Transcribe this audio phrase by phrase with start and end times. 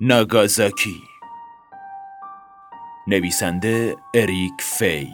[0.00, 1.02] ناگازاکی.
[3.06, 5.12] نویسنده اریک فی.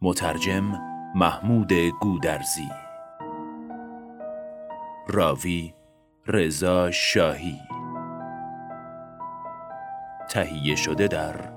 [0.00, 0.80] مترجم
[1.14, 2.68] محمود گودرزی.
[5.08, 5.74] راوی
[6.26, 7.60] رضا شاهی.
[10.30, 11.52] تهیه شده در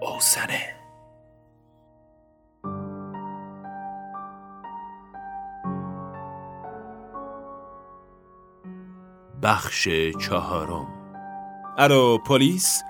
[0.00, 0.75] اوسنه.
[9.46, 9.88] بخش
[10.20, 10.86] چهارم.
[11.78, 12.82] الو پلیس؟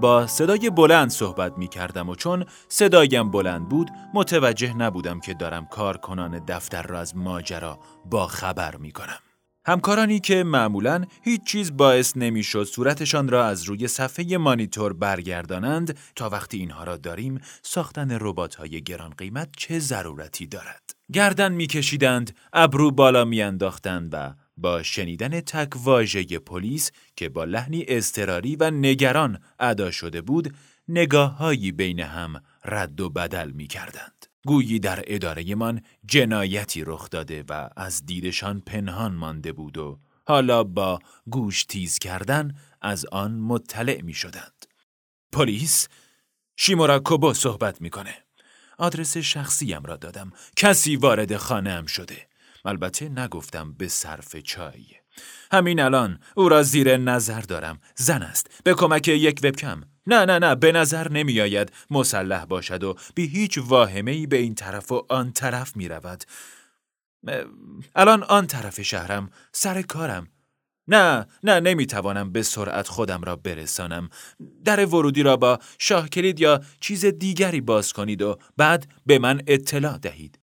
[0.00, 5.66] با صدای بلند صحبت می کردم و چون صدایم بلند بود متوجه نبودم که دارم
[5.66, 7.78] کارکنان دفتر را از ماجرا
[8.10, 9.18] با خبر می کنم.
[9.66, 16.28] همکارانی که معمولا هیچ چیز باعث نمی‌شد صورتشان را از روی صفحه مانیتور برگردانند تا
[16.28, 22.90] وقتی اینها را داریم ساختن ربات های گران قیمت چه ضرورتی دارد؟ گردن میکشیدند ابرو
[22.90, 29.90] بالا میانداختند و با شنیدن تک واژه پلیس که با لحنی اضطراری و نگران ادا
[29.90, 30.54] شده بود
[30.88, 34.26] نگاههایی بین هم رد و بدل می کردند.
[34.46, 40.64] گویی در اداره من جنایتی رخ داده و از دیدشان پنهان مانده بود و حالا
[40.64, 40.98] با
[41.30, 44.66] گوش تیز کردن از آن مطلع می شدند.
[45.32, 45.88] پلیس
[46.56, 48.14] شیمورا کوبو صحبت می‌کنه.
[48.78, 50.32] آدرس شخصیم را دادم.
[50.56, 52.31] کسی وارد خانه شده.
[52.64, 54.86] البته نگفتم به صرف چای.
[55.52, 57.80] همین الان او را زیر نظر دارم.
[57.96, 58.60] زن است.
[58.64, 59.82] به کمک یک وبکم.
[60.06, 64.54] نه نه نه به نظر نمی آید مسلح باشد و بی هیچ واهمه به این
[64.54, 66.24] طرف و آن طرف می رود.
[67.94, 70.28] الان آن طرف شهرم سر کارم
[70.88, 74.08] نه نه نمی توانم به سرعت خودم را برسانم
[74.64, 79.40] در ورودی را با شاه کلید یا چیز دیگری باز کنید و بعد به من
[79.46, 80.41] اطلاع دهید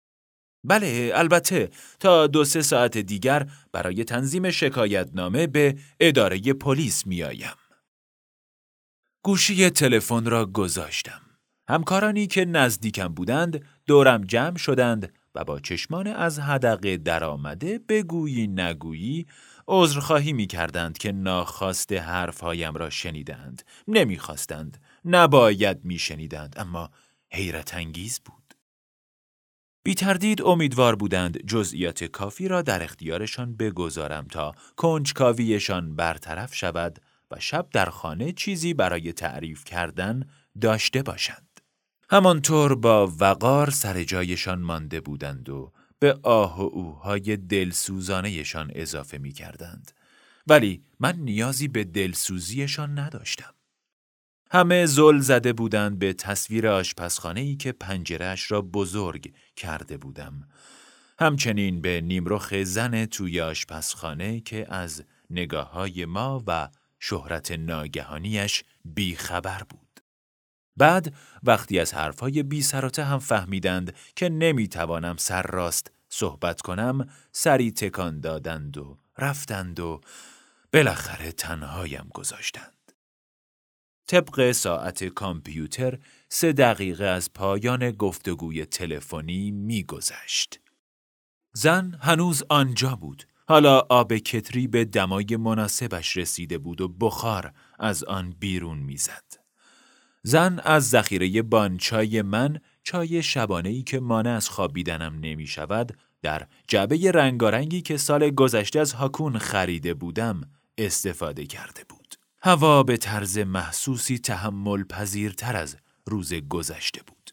[0.64, 1.70] بله البته
[2.00, 7.54] تا دو سه ساعت دیگر برای تنظیم شکایتنامه به اداره پلیس می آیم.
[9.22, 11.20] گوشی تلفن را گذاشتم.
[11.69, 19.26] همکارانی که نزدیکم بودند دورم جمع شدند و با چشمان از حدقه درآمده بگویی نگویی
[19.69, 23.62] عذرخواهی می کردند که ناخواست حرفهایم را شنیدند.
[23.88, 24.80] نمی‌خواستند.
[25.04, 26.54] نباید می شنیدند.
[26.58, 26.91] اما
[27.32, 28.44] حیرت انگیز بود.
[29.87, 36.99] بی تردید امیدوار بودند جزئیات کافی را در اختیارشان بگذارم تا کنجکاویشان برطرف شود
[37.31, 40.28] و شب در خانه چیزی برای تعریف کردن
[40.61, 41.61] داشته باشند.
[42.11, 49.33] همانطور با وقار سر جایشان مانده بودند و به آه و اوهای دلسوزانهشان اضافه می
[49.33, 49.91] کردند.
[50.47, 53.55] ولی من نیازی به دلسوزیشان نداشتم.
[54.54, 60.48] همه زل زده بودند به تصویر آشپزخانه ای که پنجرش را بزرگ کرده بودم.
[61.19, 66.69] همچنین به نیمرخ زن توی آشپزخانه که از نگاه های ما و
[67.00, 70.00] شهرت ناگهانیش بیخبر بود.
[70.76, 77.72] بعد وقتی از حرفهای بی سراته هم فهمیدند که نمی‌توانم سر راست صحبت کنم سری
[77.72, 80.00] تکان دادند و رفتند و
[80.72, 82.84] بالاخره تنهایم گذاشتند.
[84.06, 85.98] طبق ساعت کامپیوتر
[86.28, 90.60] سه دقیقه از پایان گفتگوی تلفنی میگذشت.
[91.53, 93.25] زن هنوز آنجا بود.
[93.48, 99.25] حالا آب کتری به دمای مناسبش رسیده بود و بخار از آن بیرون می‌زد.
[100.22, 107.10] زن از ذخیره بانچای من چای شبانه که مانع از خوابیدنم نمی شود در جعبه
[107.10, 110.41] رنگارنگی که سال گذشته از هاکون خریده بودم
[110.78, 112.03] استفاده کرده بود.
[112.47, 117.31] هوا به طرز محسوسی تحمل پذیرتر از روز گذشته بود.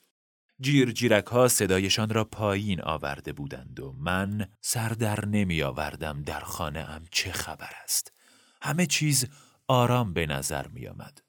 [0.62, 6.40] جیر جیرک ها صدایشان را پایین آورده بودند و من سر در نمی آوردم در
[6.40, 8.14] خانه ام چه خبر است.
[8.62, 9.28] همه چیز
[9.68, 11.22] آرام به نظر می آمد.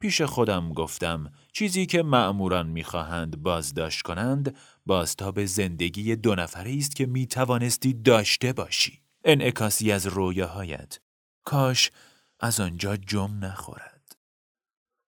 [0.00, 7.06] پیش خودم گفتم چیزی که معموران می‌خواهند بازداشت کنند بازتاب زندگی دو نفره است که
[7.06, 9.02] می توانستی داشته باشی.
[9.24, 10.98] انعکاسی از رویاهایت.
[11.44, 11.90] کاش
[12.40, 14.16] از آنجا جم نخورد.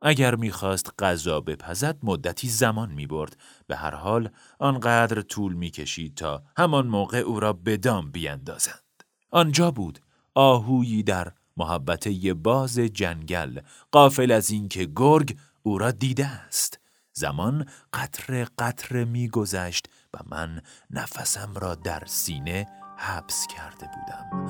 [0.02, 3.37] اگر می‌خواست غذا بپزد مدتی زمان می‌برد.
[3.67, 9.70] به هر حال آنقدر طول می‌کشید تا همان موقع او را به دام بیاندازند آنجا
[9.70, 9.99] بود
[10.34, 13.61] آهویی در محبته باز جنگل
[13.93, 16.79] قافل از اینکه گرگ او را دیده است.
[17.12, 24.46] زمان قطر قطر میگذشت و من نفسم را در سینه حبس کرده بودم.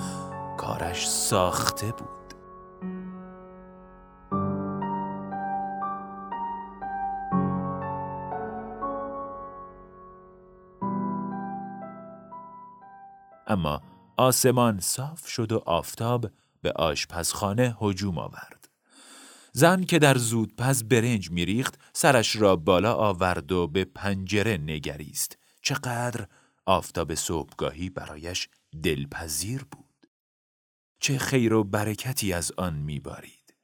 [0.56, 2.21] کارش ساخته بود.
[13.46, 13.82] اما
[14.16, 16.30] آسمان صاف شد و آفتاب
[16.62, 18.68] به آشپزخانه هجوم آورد.
[19.52, 25.38] زن که در زودپز برنج میریخت سرش را بالا آورد و به پنجره نگریست.
[25.62, 26.26] چقدر
[26.66, 28.48] آفتاب صبحگاهی برایش
[28.82, 30.08] دلپذیر بود.
[31.00, 33.54] چه خیر و برکتی از آن میبارید.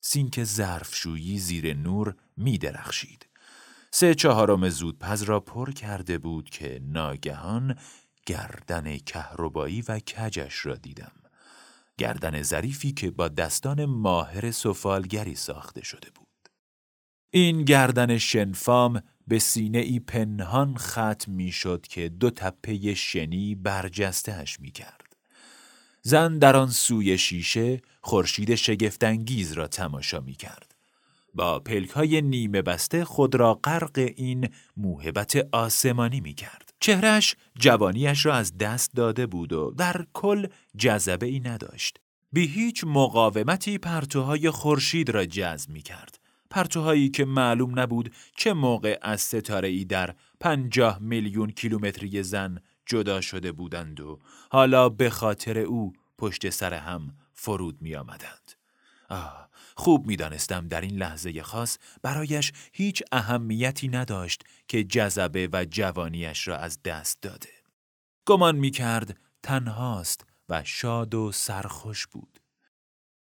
[0.00, 3.26] سینک ظرفشویی زیر نور میدرخشید.
[3.90, 7.76] سه چهارم زودپز را پر کرده بود که ناگهان
[8.26, 11.12] گردن کهربایی و کجش را دیدم.
[11.98, 16.26] گردن ظریفی که با دستان ماهر سفالگری ساخته شده بود.
[17.30, 24.60] این گردن شنفام به سینه ای پنهان ختم می شد که دو تپه شنی برجستهش
[24.60, 25.16] می کرد.
[26.02, 30.74] زن در آن سوی شیشه خورشید شگفتانگیز را تماشا می کرد.
[31.34, 36.65] با پلک های نیمه بسته خود را غرق این موهبت آسمانی می کرد.
[36.80, 40.46] چهرش جوانیش را از دست داده بود و در کل
[40.76, 42.00] جذبه ای نداشت.
[42.32, 46.18] بی هیچ مقاومتی پرتوهای خورشید را جذب می کرد.
[46.50, 53.20] پرتوهایی که معلوم نبود چه موقع از ستاره ای در پنجاه میلیون کیلومتری زن جدا
[53.20, 54.18] شده بودند و
[54.50, 58.52] حالا به خاطر او پشت سر هم فرود می آمدند.
[59.10, 59.45] آه
[59.76, 66.48] خوب می دانستم در این لحظه خاص برایش هیچ اهمیتی نداشت که جذبه و جوانیش
[66.48, 67.48] را از دست داده.
[68.26, 72.38] گمان می کرد تنهاست و شاد و سرخوش بود.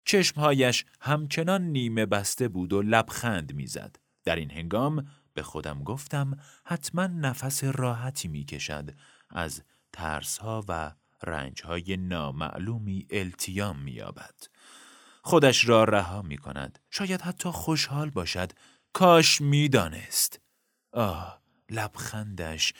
[0.05, 3.95] چشمهایش همچنان نیمه بسته بود و لبخند می‌زد.
[4.23, 8.95] در این هنگام به خودم گفتم حتما نفس راحتی می کشد
[9.29, 9.63] از
[9.93, 10.91] ترسها و
[11.23, 14.35] رنجهای نامعلومی التیام مییابد.
[15.29, 16.79] خودش را رها می کند.
[16.89, 18.51] شاید حتی خوشحال باشد.
[18.93, 20.39] کاش می‌دانست.
[20.93, 22.73] آه لبخندش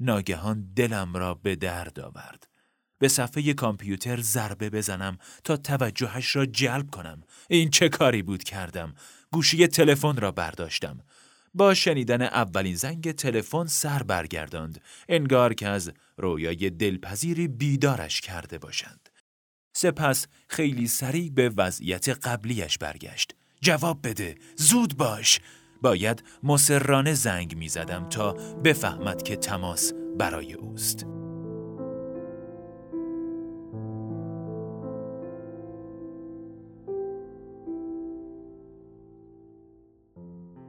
[0.00, 2.48] ناگهان دلم را به درد آورد.
[2.98, 7.22] به صفحه کامپیوتر ضربه بزنم تا توجهش را جلب کنم.
[7.48, 8.94] این چه کاری بود کردم؟
[9.32, 11.00] گوشی تلفن را برداشتم.
[11.54, 14.80] با شنیدن اولین زنگ تلفن سر برگرداند.
[15.08, 19.05] انگار که از رویای دلپذیری بیدارش کرده باشند.
[19.78, 23.34] سپس خیلی سریع به وضعیت قبلیش برگشت.
[23.60, 25.40] جواب بده، زود باش.
[25.82, 28.32] باید مسررانه زنگ می زدم تا
[28.64, 31.06] بفهمد که تماس برای اوست.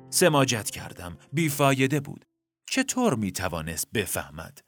[0.10, 2.26] سماجت کردم بیفایده بود
[2.70, 4.62] چطور می توانست بفهمد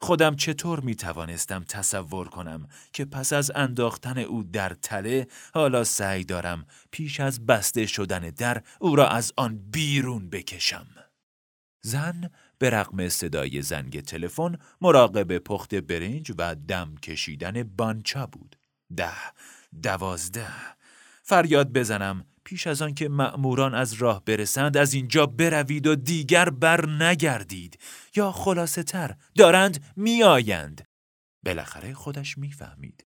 [0.00, 6.24] خودم چطور می توانستم تصور کنم که پس از انداختن او در تله حالا سعی
[6.24, 10.86] دارم پیش از بسته شدن در او را از آن بیرون بکشم.
[11.82, 18.56] زن به رغم صدای زنگ تلفن مراقب پخت برنج و دم کشیدن بانچا بود.
[18.96, 19.32] ده
[19.82, 20.77] دوازده.
[21.28, 22.24] فریاد بزنم.
[22.44, 27.78] پیش از آن که مأموران از راه برسند از اینجا بروید و دیگر بر نگردید.
[28.16, 30.84] یا خلاصه تر دارند میآیند.
[31.44, 33.06] بالاخره خودش می‌فهمید.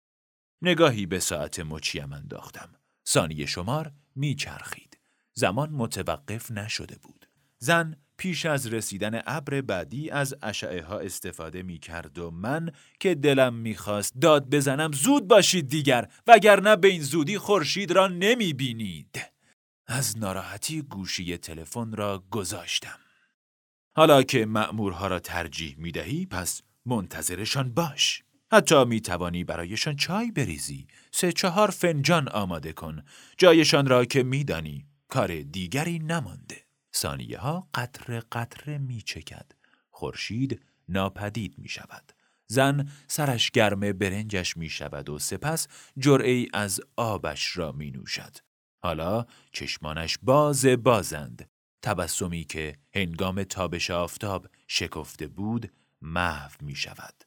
[0.62, 2.68] نگاهی به ساعت مچیم انداختم.
[3.08, 4.98] ثانیه شمار میچرخید.
[5.34, 7.26] زمان متوقف نشده بود.
[7.58, 13.14] زن پیش از رسیدن ابر بعدی از اشعه ها استفاده می کرد و من که
[13.14, 19.20] دلم می‌خواست داد بزنم زود باشید دیگر وگرنه به این زودی خورشید را نمی بینید.
[19.86, 22.98] از ناراحتی گوشی تلفن را گذاشتم.
[23.96, 28.22] حالا که مأمورها را ترجیح می دهی پس منتظرشان باش.
[28.52, 30.86] حتی می توانی برایشان چای بریزی.
[31.12, 33.02] سه چهار فنجان آماده کن.
[33.38, 36.69] جایشان را که میدانی کار دیگری نمانده.
[36.94, 39.52] ثانیه ها قطره قطره می چکد.
[39.90, 42.12] خورشید ناپدید می شود.
[42.46, 45.68] زن سرش گرم برنجش می شود و سپس
[45.98, 48.36] جرعی از آبش را می نوشد.
[48.82, 51.50] حالا چشمانش باز بازند.
[51.82, 57.24] تبسمی که هنگام تابش آفتاب شکفته بود محو می شود.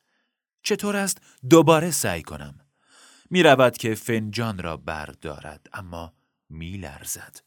[0.64, 1.18] چطور است
[1.50, 2.60] دوباره سعی کنم؟
[3.30, 6.14] می رود که فنجان را بردارد اما
[6.50, 7.40] می لرزد.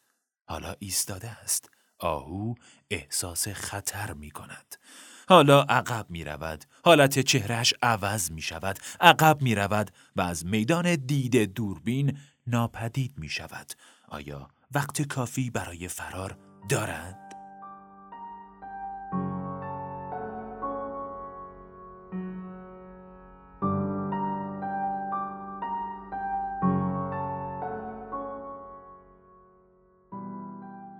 [0.48, 1.70] حالا ایستاده است.
[1.98, 2.54] آهو
[2.90, 4.76] احساس خطر می کند.
[5.28, 6.64] حالا عقب می رود.
[6.84, 8.78] حالت چهرش عوض می شود.
[9.00, 13.72] عقب می رود و از میدان دید دوربین ناپدید می شود.
[14.08, 16.38] آیا وقت کافی برای فرار
[16.68, 17.25] دارد؟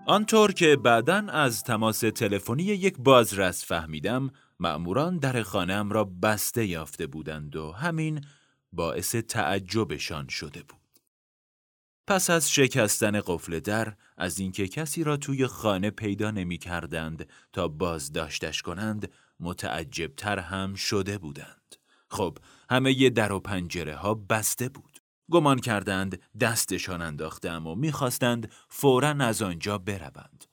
[0.09, 7.07] آنطور که بعدا از تماس تلفنی یک بازرس فهمیدم مأموران در خانهام را بسته یافته
[7.07, 8.25] بودند و همین
[8.73, 11.01] باعث تعجبشان شده بود.
[12.07, 17.69] پس از شکستن قفل در از اینکه کسی را توی خانه پیدا نمی کردند تا
[17.69, 21.77] بازداشتش کنند متعجبتر هم شده بودند.
[22.11, 22.39] خب
[22.71, 24.96] همه ی در و پنجره ها بسته بود.
[25.31, 30.45] گمان کردند دستشان انداختم و می‌خواستند فورا از آنجا بروند.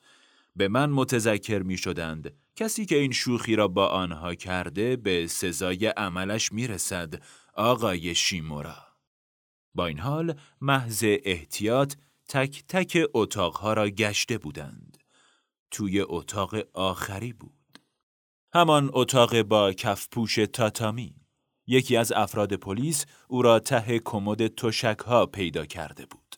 [0.56, 5.86] به من متذکر می شدند کسی که این شوخی را با آنها کرده به سزای
[5.86, 7.22] عملش می رسد
[7.54, 8.76] آقای شیمورا.
[9.74, 11.94] با این حال محض احتیاط
[12.28, 14.98] تک تک اتاقها را گشته بودند.
[15.70, 17.78] توی اتاق آخری بود.
[18.54, 21.23] همان اتاق با کفپوش تاتامی.
[21.66, 26.36] یکی از افراد پلیس او را ته کمد تشک ها پیدا کرده بود.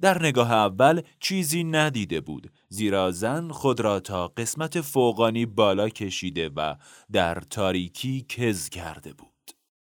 [0.00, 6.48] در نگاه اول چیزی ندیده بود زیرا زن خود را تا قسمت فوقانی بالا کشیده
[6.48, 6.74] و
[7.12, 9.32] در تاریکی کز کرده بود.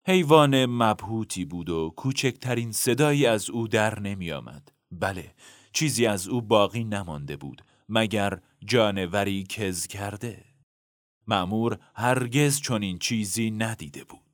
[0.06, 4.72] حیوان مبهوتی بود و کوچکترین صدایی از او در نمی آمد.
[4.90, 5.34] بله،
[5.72, 10.44] چیزی از او باقی نمانده بود مگر جانوری کز کرده.
[11.26, 14.27] معمور هرگز چنین چیزی ندیده بود.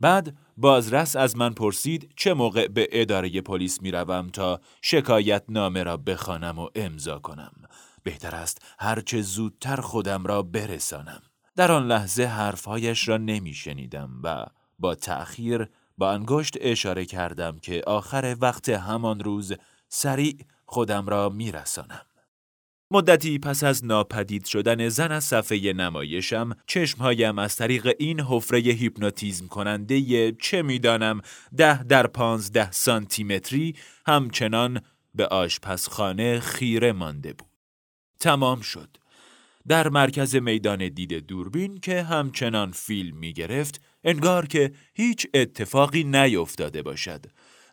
[0.00, 5.82] بعد بازرس از من پرسید چه موقع به اداره پلیس می روم تا شکایت نامه
[5.82, 7.52] را بخوانم و امضا کنم.
[8.02, 11.22] بهتر است هرچه زودتر خودم را برسانم.
[11.56, 14.46] در آن لحظه حرفهایش را نمی شنیدم و
[14.78, 19.52] با تأخیر با انگشت اشاره کردم که آخر وقت همان روز
[19.88, 22.06] سریع خودم را می رسانم.
[22.92, 29.46] مدتی پس از ناپدید شدن زن از صفحه نمایشم چشمهایم از طریق این حفره هیپنوتیزم
[29.46, 31.20] کننده چه می‌دانم
[31.56, 34.80] ده در پانزده سانتیمتری همچنان
[35.14, 37.48] به آشپزخانه خیره مانده بود.
[38.20, 38.96] تمام شد.
[39.68, 46.82] در مرکز میدان دید دوربین که همچنان فیلم می گرفت انگار که هیچ اتفاقی نیفتاده
[46.82, 47.26] باشد.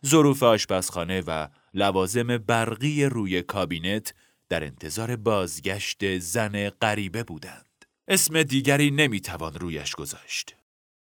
[0.06, 4.14] ظروف آشپزخانه و لوازم برقی روی کابینت
[4.48, 7.84] در انتظار بازگشت زن غریبه بودند.
[8.08, 10.56] اسم دیگری نمی‌توان رویش گذاشت.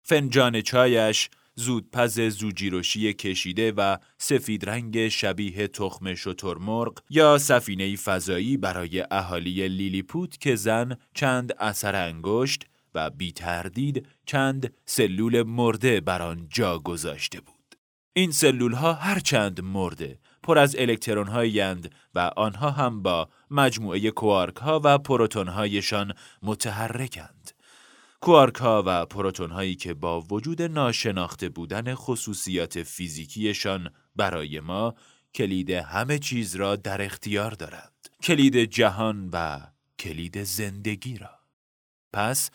[0.03, 9.05] فنجان چایش زودپز زوجیروشی کشیده و سفید رنگ شبیه تخم شترمرغ یا سفینه فضایی برای
[9.11, 16.47] اهالی لیلیپوت که زن چند اثر انگشت و بی تردید چند سلول مرده بر آن
[16.49, 17.55] جا گذاشته بود.
[18.13, 24.55] این سلول ها چند مرده پر از الکترون هایند و آنها هم با مجموعه کوارک
[24.55, 27.51] ها و پروتون هایشان متحرکند.
[28.21, 34.93] کوارک ها و پروتون هایی که با وجود ناشناخته بودن خصوصیات فیزیکیشان برای ما
[35.35, 38.09] کلید همه چیز را در اختیار دارند.
[38.23, 39.59] کلید جهان و
[39.99, 41.39] کلید زندگی را.
[42.13, 42.49] پس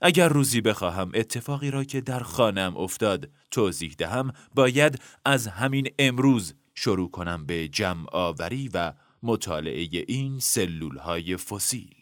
[0.00, 6.54] اگر روزی بخواهم اتفاقی را که در خانم افتاد توضیح دهم باید از همین امروز
[6.80, 8.92] شروع کنم به جمع آوری و
[9.22, 11.94] مطالعه این سلول های فسیل.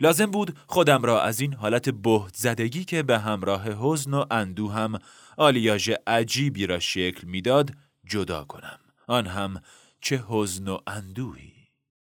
[0.00, 4.68] لازم بود خودم را از این حالت بهت زدگی که به همراه حزن و اندو
[4.68, 4.98] هم
[5.36, 7.70] آلیاژ عجیبی را شکل می‌داد
[8.06, 8.78] جدا کنم.
[9.06, 9.60] آن هم
[10.00, 11.52] چه حزن و اندوهی.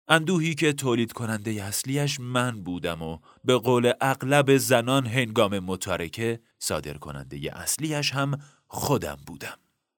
[0.07, 6.93] اندوهی که تولید کننده اصلیش من بودم و به قول اغلب زنان هنگام متارکه صادر
[6.93, 9.57] کننده اصلیش هم خودم بودم.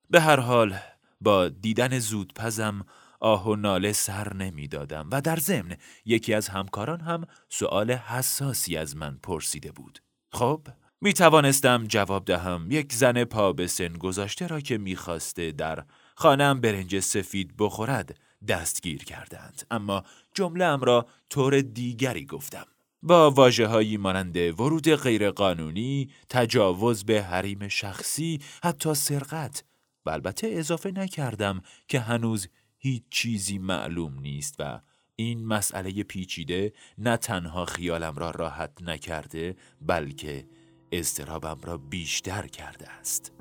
[0.09, 0.77] به هر حال
[1.21, 2.85] با دیدن زودپزم
[3.19, 8.95] آه و ناله سر نمی‌دادم و در ضمن یکی از همکاران هم سؤال حساسی از
[8.95, 9.99] من پرسیده بود.
[10.31, 10.67] خب
[11.01, 12.67] می توانستم جواب دهم.
[12.71, 15.83] یک زن پا به سن گذاشته را که می‌خواسته در
[16.15, 19.67] خانم برنج سفید بخورد دستگیر کردند.
[19.71, 20.03] اما
[20.33, 22.65] جمله را طور دیگری گفتم.
[23.03, 29.63] با واجه هایی مانند ورود غیرقانونی، تجاوز به حریم شخصی، حتی سرقت
[30.05, 32.47] و البته اضافه نکردم که هنوز
[32.77, 34.81] هیچ چیزی معلوم نیست و
[35.15, 40.47] این مسئله پیچیده نه تنها خیالم را راحت نکرده بلکه
[40.91, 43.33] اضطرابم را بیشتر کرده است.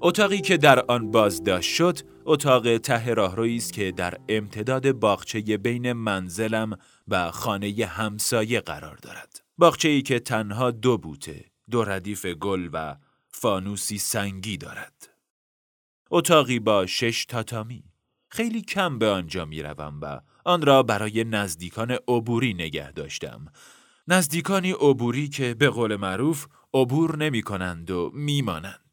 [0.00, 5.92] اتاقی که در آن بازداشت شد اتاق ته راهرویی است که در امتداد باغچه بین
[5.92, 6.78] منزلم
[7.08, 9.42] و خانه همسایه قرار دارد.
[9.58, 12.96] باغچه ای که تنها دو بوته دو ردیف گل و
[13.28, 15.08] فانوسی سنگی دارد.
[16.10, 17.84] اتاقی با شش تاتامی.
[18.28, 23.46] خیلی کم به آنجا می روم و آن را برای نزدیکان عبوری نگه داشتم.
[24.08, 28.87] نزدیکانی عبوری که به قول معروف عبور نمی کنند و میمانند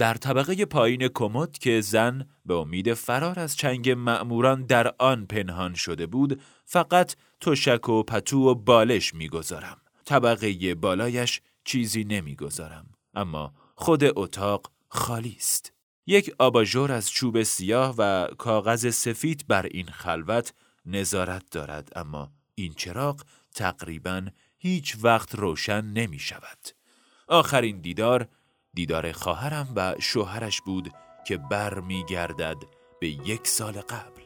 [0.00, 5.74] در طبقه پایین کمد که زن به امید فرار از چنگ مأموران در آن پنهان
[5.74, 14.04] شده بود فقط تشک و پتو و بالش می‌گذارم طبقه بالایش چیزی نمی‌گذارم اما خود
[14.04, 15.72] اتاق خالی است.
[16.06, 20.52] یک آباژور از چوب سیاه و کاغذ سفید بر این خلوت
[20.86, 23.22] نظارت دارد اما این چراغ
[23.54, 24.26] تقریبا
[24.58, 26.68] هیچ وقت روشن نمی شود.
[27.28, 28.28] آخرین دیدار
[28.74, 30.92] دیدار خواهرم و شوهرش بود
[31.26, 32.04] که بر می
[33.00, 34.20] به یک سال قبل.